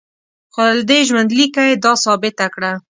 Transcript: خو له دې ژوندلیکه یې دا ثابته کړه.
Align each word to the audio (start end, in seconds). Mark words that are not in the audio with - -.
خو 0.53 0.61
له 0.77 0.83
دې 0.89 0.99
ژوندلیکه 1.07 1.61
یې 1.69 1.75
دا 1.83 1.93
ثابته 2.03 2.45
کړه. 2.53 2.71